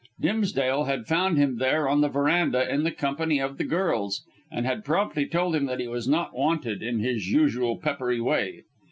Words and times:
Dimsdale 0.19 0.85
had 0.85 1.05
found 1.05 1.37
him 1.37 1.59
there 1.59 1.87
on 1.87 2.01
the 2.01 2.09
verandah 2.09 2.67
in 2.67 2.81
the 2.83 2.89
company 2.91 3.39
of 3.39 3.59
the 3.59 3.63
girls, 3.63 4.23
and 4.51 4.65
had 4.65 4.83
promptly 4.83 5.27
told 5.27 5.55
him 5.55 5.67
that 5.67 5.79
he 5.79 5.87
was 5.87 6.07
not 6.07 6.35
wanted, 6.35 6.81
in 6.81 6.97
his 7.01 7.27
usual 7.31 7.77
peppery 7.77 8.19
way. 8.19 8.63